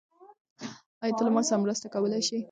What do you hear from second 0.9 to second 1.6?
آیا ته له ما